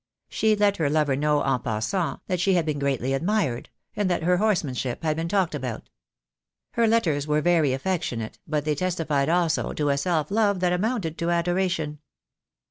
She 0.29 0.55
let 0.55 0.77
her 0.77 0.89
lover 0.89 1.15
know 1.15 1.43
en 1.43 1.59
passant 1.59 2.21
that 2.25 2.39
she 2.39 2.55
had 2.55 2.65
been 2.65 2.79
greatly 2.79 3.13
admired, 3.13 3.69
and 3.95 4.09
that 4.09 4.23
her 4.23 4.37
horseman 4.37 4.73
ship 4.73 5.03
had 5.03 5.15
been 5.15 5.27
talked 5.29 5.53
about. 5.53 5.91
Her 6.71 6.87
letters 6.87 7.27
were 7.27 7.39
very 7.39 7.71
af 7.71 7.83
fectionate, 7.83 8.39
but 8.47 8.65
they 8.65 8.73
testified 8.73 9.29
also 9.29 9.73
to 9.73 9.89
a 9.89 9.97
self 9.99 10.31
love 10.31 10.59
that 10.61 10.73
amounted 10.73 11.19
to 11.19 11.29
adoration. 11.29 11.99